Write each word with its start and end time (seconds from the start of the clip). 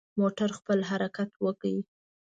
موټر 0.19 0.49
حرکت 0.89 1.29
وکړ. 1.45 1.75